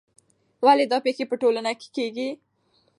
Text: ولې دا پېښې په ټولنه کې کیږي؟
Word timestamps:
ولې 0.65 0.85
دا 0.91 0.97
پېښې 1.05 1.25
په 1.29 1.35
ټولنه 1.41 1.71
کې 1.79 1.87
کیږي؟ 1.95 2.29